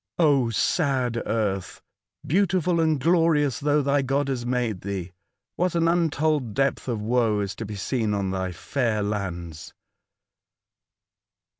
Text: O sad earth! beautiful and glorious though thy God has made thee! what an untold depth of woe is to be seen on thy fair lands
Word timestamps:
O 0.17 0.49
sad 0.49 1.21
earth! 1.27 1.83
beautiful 2.25 2.81
and 2.81 2.99
glorious 2.99 3.59
though 3.59 3.83
thy 3.83 4.01
God 4.01 4.29
has 4.29 4.47
made 4.47 4.81
thee! 4.81 5.11
what 5.57 5.75
an 5.75 5.87
untold 5.87 6.55
depth 6.55 6.87
of 6.87 6.99
woe 6.99 7.39
is 7.39 7.53
to 7.57 7.65
be 7.67 7.75
seen 7.75 8.15
on 8.15 8.31
thy 8.31 8.51
fair 8.51 9.03
lands 9.03 9.75